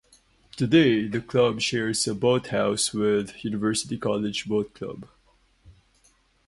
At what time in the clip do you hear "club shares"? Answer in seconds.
1.21-2.07